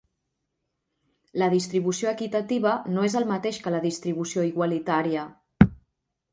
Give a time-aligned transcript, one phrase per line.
[1.41, 5.31] La distribució equitativa no és el mateix que la distribució igualitària.